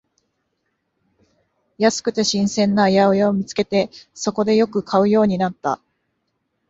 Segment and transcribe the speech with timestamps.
[1.77, 5.79] 安くて新鮮な八百屋を見つけて、そこでよく買うようになった